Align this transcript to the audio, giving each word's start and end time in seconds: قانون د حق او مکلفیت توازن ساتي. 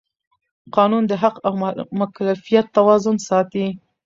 قانون 0.75 1.03
د 1.07 1.13
حق 1.21 1.35
او 1.47 1.53
مکلفیت 1.99 2.65
توازن 2.77 3.17
ساتي. 3.27 3.67